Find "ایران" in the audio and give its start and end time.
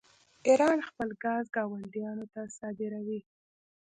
0.47-0.77